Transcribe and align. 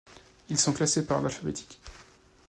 Ils 0.49 0.57
sont 0.57 0.73
classés 0.73 1.05
par 1.05 1.17
ordre 1.17 1.27
alphabétique. 1.29 1.79